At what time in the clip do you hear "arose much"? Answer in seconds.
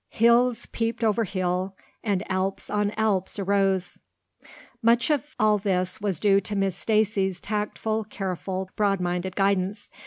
3.37-5.11